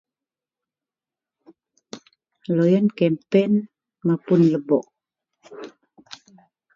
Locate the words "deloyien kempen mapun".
2.43-4.41